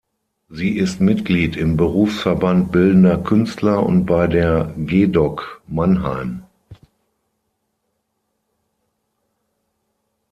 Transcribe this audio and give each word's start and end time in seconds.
Sie 0.49 0.77
ist 0.79 0.99
Mitglied 0.99 1.55
im 1.55 1.77
Berufsverband 1.77 2.71
Bildender 2.71 3.19
Künstler 3.19 3.85
und 3.85 4.07
bei 4.07 4.25
der 4.25 4.73
Gedok 4.75 5.61
Mannheim. 5.67 6.41